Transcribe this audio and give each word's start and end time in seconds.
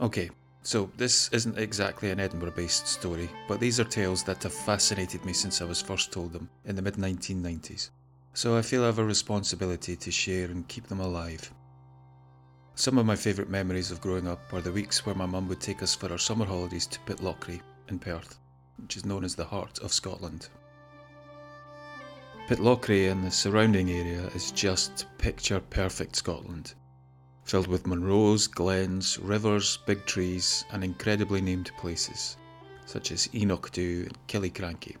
Okay, 0.00 0.30
so 0.62 0.88
this 0.96 1.28
isn't 1.32 1.58
exactly 1.58 2.10
an 2.10 2.20
Edinburgh 2.20 2.52
based 2.52 2.86
story, 2.86 3.28
but 3.48 3.58
these 3.58 3.80
are 3.80 3.84
tales 3.84 4.22
that 4.24 4.44
have 4.44 4.52
fascinated 4.52 5.24
me 5.24 5.32
since 5.32 5.60
I 5.60 5.64
was 5.64 5.82
first 5.82 6.12
told 6.12 6.32
them 6.32 6.48
in 6.66 6.76
the 6.76 6.82
mid 6.82 6.94
1990s. 6.94 7.90
So 8.32 8.56
I 8.56 8.62
feel 8.62 8.84
I 8.84 8.86
have 8.86 9.00
a 9.00 9.04
responsibility 9.04 9.96
to 9.96 10.10
share 10.12 10.44
and 10.44 10.68
keep 10.68 10.86
them 10.86 11.00
alive. 11.00 11.52
Some 12.76 12.96
of 12.96 13.06
my 13.06 13.16
favourite 13.16 13.50
memories 13.50 13.90
of 13.90 14.00
growing 14.00 14.28
up 14.28 14.40
are 14.52 14.60
the 14.60 14.70
weeks 14.70 15.04
where 15.04 15.16
my 15.16 15.26
mum 15.26 15.48
would 15.48 15.60
take 15.60 15.82
us 15.82 15.96
for 15.96 16.12
our 16.12 16.18
summer 16.18 16.44
holidays 16.44 16.86
to 16.86 17.00
Pitlochry 17.00 17.60
in 17.88 17.98
Perth, 17.98 18.38
which 18.80 18.96
is 18.96 19.04
known 19.04 19.24
as 19.24 19.34
the 19.34 19.44
heart 19.44 19.80
of 19.80 19.92
Scotland. 19.92 20.48
Pitlochry 22.46 23.10
and 23.10 23.24
the 23.24 23.32
surrounding 23.32 23.90
area 23.90 24.30
is 24.36 24.52
just 24.52 25.06
picture 25.18 25.58
perfect 25.58 26.14
Scotland 26.14 26.74
filled 27.48 27.66
with 27.66 27.84
Munros, 27.84 28.46
glens, 28.46 29.18
rivers, 29.18 29.78
big 29.86 30.04
trees, 30.04 30.66
and 30.70 30.84
incredibly 30.84 31.40
named 31.40 31.70
places, 31.78 32.36
such 32.84 33.10
as 33.10 33.26
Enochdhu 33.28 34.02
and 34.02 34.18
Killiecrankie. 34.28 34.96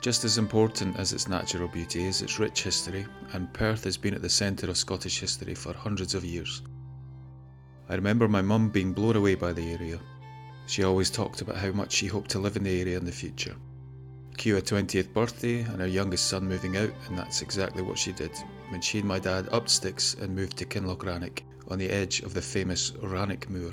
Just 0.00 0.24
as 0.24 0.38
important 0.38 0.96
as 0.96 1.12
its 1.12 1.28
natural 1.28 1.68
beauty 1.68 2.04
is 2.04 2.22
its 2.22 2.38
rich 2.38 2.62
history, 2.62 3.06
and 3.34 3.52
Perth 3.52 3.84
has 3.84 3.98
been 3.98 4.14
at 4.14 4.22
the 4.22 4.30
centre 4.30 4.70
of 4.70 4.78
Scottish 4.78 5.20
history 5.20 5.54
for 5.54 5.74
hundreds 5.74 6.14
of 6.14 6.24
years. 6.24 6.62
I 7.90 7.94
remember 7.94 8.26
my 8.26 8.40
mum 8.40 8.70
being 8.70 8.94
blown 8.94 9.16
away 9.16 9.34
by 9.34 9.52
the 9.52 9.72
area. 9.72 10.00
She 10.66 10.82
always 10.82 11.10
talked 11.10 11.42
about 11.42 11.58
how 11.58 11.72
much 11.72 11.92
she 11.92 12.06
hoped 12.06 12.30
to 12.30 12.38
live 12.38 12.56
in 12.56 12.64
the 12.64 12.80
area 12.80 12.96
in 12.96 13.04
the 13.04 13.12
future. 13.12 13.54
Cue 14.38 14.56
a 14.56 14.62
20th 14.62 15.12
birthday 15.12 15.60
and 15.60 15.80
her 15.80 15.86
youngest 15.86 16.26
son 16.26 16.48
moving 16.48 16.78
out, 16.78 16.92
and 17.08 17.18
that's 17.18 17.42
exactly 17.42 17.82
what 17.82 17.98
she 17.98 18.12
did 18.12 18.32
when 18.68 18.80
she 18.80 18.98
and 18.98 19.08
my 19.08 19.18
dad 19.18 19.48
upped 19.52 19.70
sticks 19.70 20.14
and 20.14 20.34
moved 20.34 20.56
to 20.58 20.64
Kinloch 20.64 21.04
Rannoch 21.04 21.42
on 21.68 21.78
the 21.78 21.90
edge 21.90 22.20
of 22.20 22.34
the 22.34 22.42
famous 22.42 22.92
Rannoch 23.02 23.48
Moor. 23.48 23.72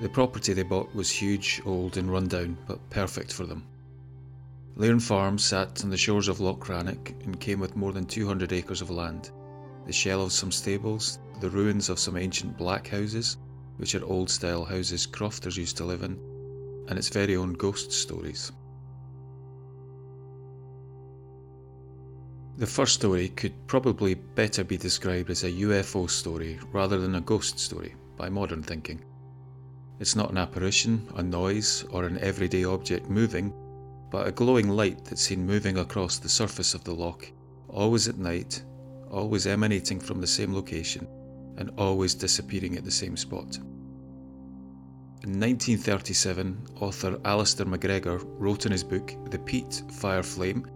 The 0.00 0.08
property 0.08 0.52
they 0.52 0.62
bought 0.62 0.94
was 0.94 1.10
huge, 1.10 1.60
old, 1.64 1.96
and 1.96 2.10
run 2.10 2.28
down, 2.28 2.56
but 2.66 2.88
perfect 2.90 3.32
for 3.32 3.46
them. 3.46 3.64
Liarn 4.76 5.02
Farm 5.02 5.38
sat 5.38 5.82
on 5.82 5.90
the 5.90 5.96
shores 5.96 6.28
of 6.28 6.38
Loch 6.38 6.68
Rannoch 6.68 7.12
and 7.24 7.40
came 7.40 7.58
with 7.58 7.74
more 7.74 7.92
than 7.92 8.06
200 8.06 8.52
acres 8.52 8.80
of 8.80 8.90
land, 8.90 9.32
the 9.86 9.92
shell 9.92 10.22
of 10.22 10.32
some 10.32 10.52
stables, 10.52 11.18
the 11.40 11.50
ruins 11.50 11.88
of 11.88 11.98
some 11.98 12.16
ancient 12.16 12.56
black 12.56 12.86
houses, 12.86 13.38
which 13.78 13.94
are 13.94 14.04
old 14.04 14.30
style 14.30 14.64
houses 14.64 15.06
crofters 15.06 15.56
used 15.56 15.76
to 15.78 15.84
live 15.84 16.02
in, 16.02 16.16
and 16.88 16.96
its 16.98 17.08
very 17.08 17.34
own 17.34 17.54
ghost 17.54 17.90
stories. 17.90 18.52
The 22.58 22.66
first 22.66 22.94
story 22.94 23.28
could 23.28 23.68
probably 23.68 24.14
better 24.14 24.64
be 24.64 24.76
described 24.76 25.30
as 25.30 25.44
a 25.44 25.52
UFO 25.52 26.10
story 26.10 26.58
rather 26.72 26.98
than 26.98 27.14
a 27.14 27.20
ghost 27.20 27.60
story 27.60 27.94
by 28.16 28.28
modern 28.28 28.64
thinking. 28.64 29.04
It's 30.00 30.16
not 30.16 30.32
an 30.32 30.38
apparition, 30.38 31.06
a 31.14 31.22
noise, 31.22 31.84
or 31.90 32.02
an 32.02 32.18
everyday 32.18 32.64
object 32.64 33.08
moving, 33.08 33.54
but 34.10 34.26
a 34.26 34.32
glowing 34.32 34.70
light 34.70 35.04
that's 35.04 35.22
seen 35.22 35.46
moving 35.46 35.78
across 35.78 36.18
the 36.18 36.28
surface 36.28 36.74
of 36.74 36.82
the 36.82 36.92
loch, 36.92 37.30
always 37.68 38.08
at 38.08 38.18
night, 38.18 38.64
always 39.08 39.46
emanating 39.46 40.00
from 40.00 40.20
the 40.20 40.26
same 40.26 40.52
location, 40.52 41.06
and 41.58 41.70
always 41.78 42.16
disappearing 42.16 42.76
at 42.76 42.84
the 42.84 42.90
same 42.90 43.16
spot. 43.16 43.56
In 45.22 45.38
1937, 45.38 46.66
author 46.80 47.18
Alasdair 47.18 47.68
MacGregor 47.68 48.18
wrote 48.18 48.66
in 48.66 48.72
his 48.72 48.82
book 48.82 49.14
The 49.30 49.38
Peat 49.38 49.84
Fire 49.92 50.24
Flame 50.24 50.66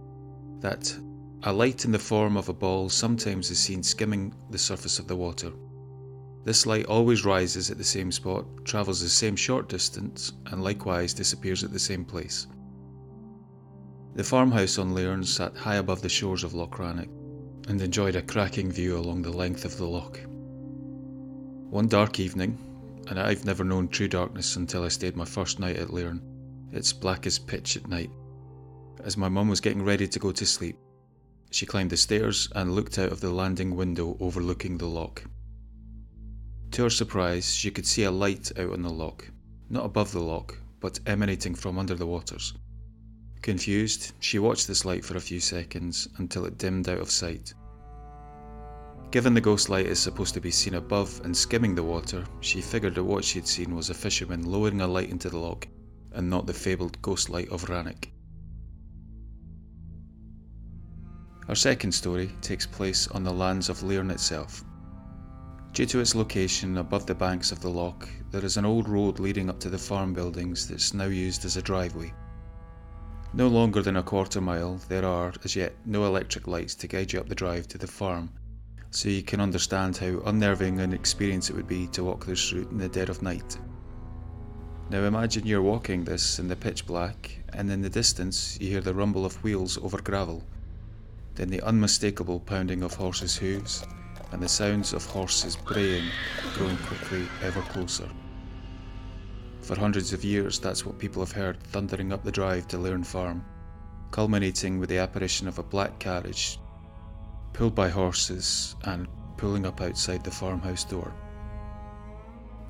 that 0.61 0.97
a 1.45 1.51
light 1.51 1.83
in 1.83 1.91
the 1.91 1.99
form 1.99 2.37
of 2.37 2.47
a 2.47 2.53
ball 2.53 2.87
sometimes 2.87 3.51
is 3.51 3.59
seen 3.59 3.83
skimming 3.83 4.33
the 4.49 4.57
surface 4.57 4.97
of 4.97 5.07
the 5.07 5.15
water. 5.15 5.51
This 6.45 6.65
light 6.65 6.85
always 6.85 7.25
rises 7.25 7.69
at 7.69 7.77
the 7.77 7.83
same 7.83 8.13
spot, 8.13 8.45
travels 8.63 9.01
the 9.01 9.09
same 9.09 9.35
short 9.35 9.67
distance, 9.67 10.31
and 10.47 10.63
likewise 10.63 11.13
disappears 11.13 11.63
at 11.63 11.73
the 11.73 11.79
same 11.79 12.05
place. 12.05 12.47
The 14.15 14.23
farmhouse 14.23 14.77
on 14.77 14.93
Liarn 14.93 15.25
sat 15.25 15.55
high 15.55 15.75
above 15.75 16.01
the 16.01 16.07
shores 16.07 16.45
of 16.45 16.53
Loch 16.53 16.79
Rannoch 16.79 17.09
and 17.67 17.81
enjoyed 17.81 18.15
a 18.15 18.21
cracking 18.21 18.71
view 18.71 18.97
along 18.97 19.21
the 19.21 19.31
length 19.31 19.65
of 19.65 19.77
the 19.77 19.85
loch. 19.85 20.19
One 21.69 21.87
dark 21.87 22.19
evening, 22.19 22.57
and 23.09 23.19
I've 23.19 23.43
never 23.43 23.65
known 23.65 23.89
true 23.89 24.07
darkness 24.07 24.55
until 24.55 24.83
I 24.83 24.89
stayed 24.89 25.17
my 25.17 25.25
first 25.25 25.59
night 25.59 25.75
at 25.75 25.89
Liarn, 25.89 26.21
it's 26.71 26.93
black 26.93 27.25
as 27.27 27.37
pitch 27.37 27.75
at 27.75 27.87
night. 27.89 28.11
As 29.03 29.17
my 29.17 29.27
mum 29.27 29.49
was 29.49 29.59
getting 29.59 29.83
ready 29.83 30.07
to 30.07 30.19
go 30.19 30.31
to 30.31 30.45
sleep, 30.45 30.77
she 31.53 31.65
climbed 31.65 31.89
the 31.89 31.97
stairs 31.97 32.49
and 32.55 32.73
looked 32.73 32.97
out 32.97 33.11
of 33.11 33.19
the 33.19 33.29
landing 33.29 33.75
window 33.75 34.17
overlooking 34.19 34.77
the 34.77 34.87
loch. 34.87 35.23
To 36.71 36.83
her 36.83 36.89
surprise, 36.89 37.53
she 37.53 37.69
could 37.69 37.85
see 37.85 38.03
a 38.03 38.11
light 38.11 38.51
out 38.57 38.73
on 38.73 38.81
the 38.81 38.89
loch, 38.89 39.29
not 39.69 39.85
above 39.85 40.11
the 40.11 40.19
loch, 40.19 40.57
but 40.79 40.99
emanating 41.05 41.53
from 41.53 41.77
under 41.77 41.93
the 41.93 42.07
waters. 42.07 42.53
Confused, 43.43 44.13
she 44.19 44.39
watched 44.39 44.67
this 44.67 44.85
light 44.85 45.05
for 45.05 45.15
a 45.15 45.21
few 45.21 45.39
seconds 45.39 46.07
until 46.17 46.45
it 46.45 46.57
dimmed 46.57 46.89
out 46.89 46.99
of 46.99 47.11
sight. 47.11 47.53
Given 49.11 49.35
the 49.35 49.41
ghost 49.41 49.69
light 49.69 49.85
is 49.85 49.99
supposed 49.99 50.33
to 50.33 50.41
be 50.41 50.49
seen 50.49 50.73
above 50.73 51.21
and 51.23 51.37
skimming 51.37 51.75
the 51.75 51.83
water, 51.83 52.25
she 52.39 52.61
figured 52.61 52.95
that 52.95 53.03
what 53.03 53.23
she 53.23 53.37
had 53.37 53.47
seen 53.47 53.75
was 53.75 53.91
a 53.91 53.93
fisherman 53.93 54.43
lowering 54.45 54.81
a 54.81 54.87
light 54.87 55.11
into 55.11 55.29
the 55.29 55.37
loch 55.37 55.67
and 56.13 56.27
not 56.27 56.47
the 56.47 56.53
fabled 56.53 56.99
ghost 57.03 57.29
light 57.29 57.49
of 57.49 57.69
Rannoch. 57.69 58.07
Our 61.49 61.55
second 61.55 61.91
story 61.91 62.31
takes 62.39 62.65
place 62.65 63.09
on 63.09 63.23
the 63.23 63.33
lands 63.33 63.67
of 63.67 63.81
Liarn 63.81 64.11
itself. 64.11 64.63
Due 65.73 65.85
to 65.87 65.99
its 65.99 66.15
location 66.15 66.77
above 66.77 67.05
the 67.05 67.15
banks 67.15 67.51
of 67.51 67.59
the 67.59 67.69
loch, 67.69 68.07
there 68.31 68.45
is 68.45 68.55
an 68.55 68.63
old 68.63 68.87
road 68.87 69.19
leading 69.19 69.49
up 69.49 69.59
to 69.59 69.69
the 69.69 69.77
farm 69.77 70.13
buildings 70.13 70.67
that's 70.67 70.93
now 70.93 71.05
used 71.05 71.43
as 71.43 71.57
a 71.57 71.61
driveway. 71.61 72.13
No 73.33 73.49
longer 73.49 73.81
than 73.81 73.97
a 73.97 74.03
quarter 74.03 74.39
mile, 74.39 74.79
there 74.87 75.03
are, 75.03 75.33
as 75.43 75.53
yet, 75.53 75.75
no 75.85 76.05
electric 76.05 76.47
lights 76.47 76.75
to 76.75 76.87
guide 76.87 77.11
you 77.11 77.19
up 77.19 77.27
the 77.27 77.35
drive 77.35 77.67
to 77.69 77.77
the 77.77 77.87
farm, 77.87 78.29
so 78.91 79.09
you 79.09 79.21
can 79.21 79.41
understand 79.41 79.97
how 79.97 80.21
unnerving 80.25 80.79
an 80.79 80.93
experience 80.93 81.49
it 81.49 81.57
would 81.57 81.67
be 81.67 81.87
to 81.87 82.05
walk 82.05 82.25
this 82.25 82.53
route 82.53 82.71
in 82.71 82.77
the 82.77 82.87
dead 82.87 83.09
of 83.09 83.21
night. 83.21 83.57
Now 84.89 85.03
imagine 85.03 85.45
you're 85.45 85.61
walking 85.61 86.05
this 86.05 86.39
in 86.39 86.47
the 86.47 86.55
pitch 86.55 86.85
black, 86.85 87.37
and 87.51 87.69
in 87.69 87.81
the 87.81 87.89
distance 87.89 88.57
you 88.61 88.69
hear 88.69 88.81
the 88.81 88.93
rumble 88.93 89.25
of 89.25 89.43
wheels 89.43 89.77
over 89.79 90.01
gravel 90.01 90.45
then 91.35 91.49
the 91.49 91.61
unmistakable 91.61 92.39
pounding 92.39 92.83
of 92.83 92.93
horses' 92.93 93.35
hooves, 93.35 93.85
and 94.31 94.41
the 94.41 94.49
sounds 94.49 94.93
of 94.93 95.05
horses 95.05 95.55
braying 95.55 96.09
growing 96.53 96.77
quickly 96.77 97.27
ever 97.41 97.61
closer. 97.61 98.09
For 99.61 99.79
hundreds 99.79 100.13
of 100.13 100.23
years, 100.23 100.59
that's 100.59 100.85
what 100.85 100.99
people 100.99 101.23
have 101.23 101.31
heard 101.31 101.61
thundering 101.63 102.11
up 102.11 102.23
the 102.23 102.31
drive 102.31 102.67
to 102.69 102.77
Liarn 102.77 103.05
Farm, 103.05 103.45
culminating 104.11 104.79
with 104.79 104.89
the 104.89 104.97
apparition 104.97 105.47
of 105.47 105.59
a 105.59 105.63
black 105.63 105.99
carriage 105.99 106.59
pulled 107.53 107.75
by 107.75 107.87
horses 107.87 108.75
and 108.83 109.07
pulling 109.37 109.65
up 109.65 109.79
outside 109.79 110.23
the 110.23 110.31
farmhouse 110.31 110.83
door. 110.83 111.13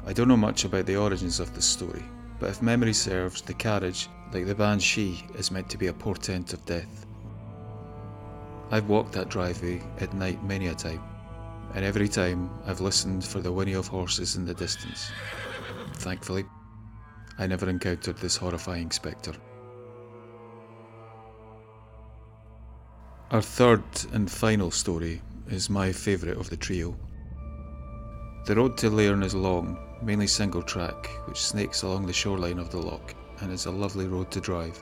I 0.05 0.13
don't 0.13 0.27
know 0.27 0.37
much 0.37 0.65
about 0.65 0.85
the 0.85 0.97
origins 0.97 1.39
of 1.39 1.55
this 1.55 1.65
story, 1.65 2.03
but 2.39 2.49
if 2.49 2.61
memory 2.61 2.93
serves, 2.93 3.41
the 3.41 3.53
carriage, 3.53 4.09
like 4.33 4.45
the 4.45 4.55
banshee, 4.55 5.25
is 5.35 5.51
meant 5.51 5.69
to 5.69 5.77
be 5.77 5.87
a 5.87 5.93
portent 5.93 6.53
of 6.53 6.65
death. 6.65 7.05
I've 8.73 8.89
walked 8.89 9.11
that 9.11 9.29
driveway 9.29 9.83
at 9.99 10.15
night 10.15 10.43
many 10.43 10.65
a 10.65 10.73
time, 10.73 11.03
and 11.75 11.85
every 11.85 12.07
time 12.07 12.49
I've 12.65 12.81
listened 12.81 13.23
for 13.23 13.39
the 13.39 13.51
whinny 13.51 13.73
of 13.73 13.87
horses 13.87 14.35
in 14.35 14.47
the 14.47 14.55
distance. 14.55 15.11
Thankfully, 15.97 16.43
I 17.37 17.45
never 17.45 17.69
encountered 17.69 18.17
this 18.17 18.35
horrifying 18.35 18.89
spectre. 18.89 19.35
Our 23.29 23.43
third 23.43 23.83
and 24.11 24.31
final 24.31 24.71
story 24.71 25.21
is 25.49 25.69
my 25.69 25.91
favourite 25.91 26.39
of 26.39 26.49
the 26.49 26.57
trio. 26.57 26.97
The 28.47 28.55
road 28.55 28.75
to 28.77 28.89
Liarn 28.89 29.23
is 29.23 29.35
long, 29.35 29.77
mainly 30.01 30.25
single 30.25 30.63
track, 30.63 31.11
which 31.27 31.37
snakes 31.39 31.83
along 31.83 32.07
the 32.07 32.13
shoreline 32.13 32.57
of 32.57 32.71
the 32.71 32.79
loch 32.79 33.13
and 33.39 33.51
is 33.51 33.67
a 33.67 33.71
lovely 33.71 34.07
road 34.07 34.31
to 34.31 34.41
drive. 34.41 34.81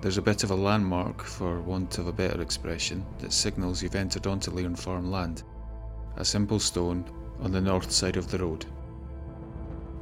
There's 0.00 0.16
a 0.16 0.22
bit 0.22 0.44
of 0.44 0.52
a 0.52 0.54
landmark, 0.54 1.24
for 1.24 1.60
want 1.60 1.98
of 1.98 2.06
a 2.06 2.12
better 2.12 2.40
expression, 2.40 3.04
that 3.18 3.32
signals 3.32 3.82
you've 3.82 3.96
entered 3.96 4.28
onto 4.28 4.52
Liarn 4.52 4.78
Farm 4.78 5.10
land. 5.10 5.42
A 6.16 6.24
simple 6.24 6.60
stone 6.60 7.04
on 7.40 7.50
the 7.50 7.60
north 7.60 7.90
side 7.90 8.16
of 8.16 8.30
the 8.30 8.38
road. 8.38 8.64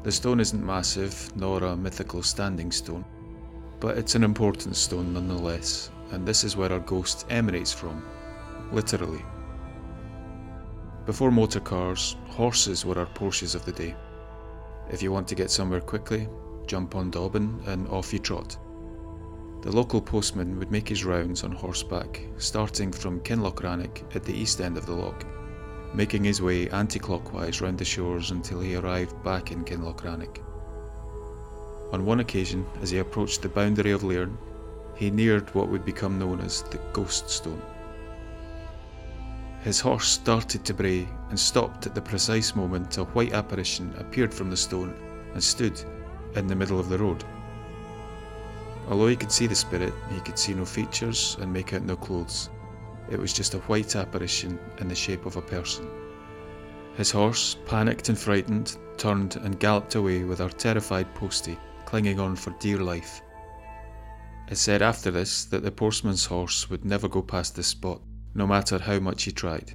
The 0.02 0.12
stone 0.12 0.38
isn't 0.38 0.64
massive, 0.64 1.34
nor 1.34 1.64
a 1.64 1.74
mythical 1.74 2.22
standing 2.22 2.70
stone, 2.72 3.06
but 3.80 3.96
it's 3.96 4.14
an 4.14 4.22
important 4.22 4.76
stone 4.76 5.14
nonetheless, 5.14 5.90
and 6.10 6.28
this 6.28 6.44
is 6.44 6.58
where 6.58 6.72
our 6.74 6.80
ghost 6.80 7.24
emanates 7.30 7.72
from, 7.72 8.04
literally. 8.72 9.24
Before 11.06 11.30
motor 11.30 11.60
cars, 11.60 12.16
horses 12.28 12.84
were 12.84 12.98
our 12.98 13.06
Porsches 13.06 13.54
of 13.54 13.64
the 13.64 13.72
day. 13.72 13.96
If 14.90 15.02
you 15.02 15.10
want 15.10 15.26
to 15.28 15.34
get 15.34 15.50
somewhere 15.50 15.80
quickly, 15.80 16.28
jump 16.66 16.94
on 16.94 17.10
Dobbin 17.10 17.62
and 17.66 17.88
off 17.88 18.12
you 18.12 18.18
trot. 18.18 18.58
The 19.66 19.74
local 19.74 20.00
postman 20.00 20.60
would 20.60 20.70
make 20.70 20.88
his 20.88 21.04
rounds 21.04 21.42
on 21.42 21.50
horseback, 21.50 22.22
starting 22.38 22.92
from 22.92 23.18
Kinloch 23.18 23.64
Rannoch 23.64 24.00
at 24.14 24.22
the 24.22 24.32
east 24.32 24.60
end 24.60 24.76
of 24.76 24.86
the 24.86 24.92
loch, 24.92 25.26
making 25.92 26.22
his 26.22 26.40
way 26.40 26.70
anti 26.70 27.00
clockwise 27.00 27.60
round 27.60 27.76
the 27.76 27.84
shores 27.84 28.30
until 28.30 28.60
he 28.60 28.76
arrived 28.76 29.20
back 29.24 29.50
in 29.50 29.64
Kinloch 29.64 30.04
Rannoch. 30.04 30.38
On 31.92 32.06
one 32.06 32.20
occasion, 32.20 32.64
as 32.80 32.90
he 32.90 32.98
approached 32.98 33.42
the 33.42 33.48
boundary 33.48 33.90
of 33.90 34.02
Liarn, 34.02 34.36
he 34.94 35.10
neared 35.10 35.52
what 35.52 35.68
would 35.68 35.84
become 35.84 36.16
known 36.16 36.38
as 36.38 36.62
the 36.62 36.78
Ghost 36.92 37.28
Stone. 37.28 37.60
His 39.62 39.80
horse 39.80 40.06
started 40.06 40.64
to 40.64 40.74
bray 40.74 41.08
and 41.30 41.40
stopped 41.40 41.88
at 41.88 41.94
the 41.96 42.00
precise 42.00 42.54
moment 42.54 42.98
a 42.98 43.04
white 43.06 43.32
apparition 43.32 43.92
appeared 43.98 44.32
from 44.32 44.48
the 44.48 44.56
stone 44.56 44.94
and 45.34 45.42
stood 45.42 45.82
in 46.36 46.46
the 46.46 46.54
middle 46.54 46.78
of 46.78 46.88
the 46.88 46.98
road. 46.98 47.24
Although 48.88 49.08
he 49.08 49.16
could 49.16 49.32
see 49.32 49.46
the 49.46 49.54
spirit, 49.54 49.92
he 50.10 50.20
could 50.20 50.38
see 50.38 50.54
no 50.54 50.64
features 50.64 51.36
and 51.40 51.52
make 51.52 51.72
out 51.72 51.82
no 51.82 51.96
clothes. 51.96 52.50
It 53.10 53.18
was 53.18 53.32
just 53.32 53.54
a 53.54 53.58
white 53.60 53.96
apparition 53.96 54.58
in 54.78 54.88
the 54.88 54.94
shape 54.94 55.26
of 55.26 55.36
a 55.36 55.42
person. 55.42 55.88
His 56.96 57.10
horse, 57.10 57.56
panicked 57.66 58.08
and 58.08 58.18
frightened, 58.18 58.76
turned 58.96 59.36
and 59.36 59.60
galloped 59.60 59.94
away 59.94 60.24
with 60.24 60.40
our 60.40 60.50
terrified 60.50 61.14
postie 61.14 61.58
clinging 61.86 62.20
on 62.20 62.36
for 62.36 62.50
dear 62.58 62.78
life. 62.78 63.22
It 64.48 64.56
said 64.56 64.82
after 64.82 65.10
this 65.10 65.44
that 65.46 65.62
the 65.62 65.70
postman's 65.70 66.26
horse 66.26 66.68
would 66.68 66.84
never 66.84 67.08
go 67.08 67.22
past 67.22 67.56
this 67.56 67.68
spot, 67.68 68.02
no 68.34 68.46
matter 68.46 68.78
how 68.78 68.98
much 68.98 69.22
he 69.22 69.32
tried. 69.32 69.72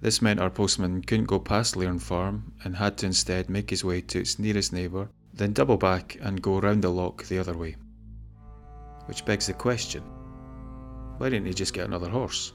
This 0.00 0.22
meant 0.22 0.40
our 0.40 0.50
postman 0.50 1.02
couldn't 1.02 1.26
go 1.26 1.40
past 1.40 1.74
Liarn 1.74 2.00
Farm 2.00 2.52
and 2.62 2.76
had 2.76 2.98
to 2.98 3.06
instead 3.06 3.48
make 3.48 3.70
his 3.70 3.84
way 3.84 4.02
to 4.02 4.20
its 4.20 4.38
nearest 4.38 4.72
neighbour, 4.72 5.08
then 5.34 5.52
double 5.52 5.76
back 5.76 6.16
and 6.20 6.40
go 6.40 6.60
round 6.60 6.82
the 6.82 6.88
loch 6.88 7.24
the 7.26 7.38
other 7.38 7.56
way. 7.56 7.76
Which 9.06 9.24
begs 9.24 9.46
the 9.46 9.52
question 9.52 10.02
why 11.18 11.28
didn't 11.28 11.46
he 11.46 11.54
just 11.54 11.74
get 11.74 11.86
another 11.86 12.08
horse? 12.08 12.53